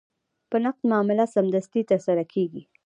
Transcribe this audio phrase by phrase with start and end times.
[0.49, 2.61] په نقد معامله سمدستي ترسره کېږي.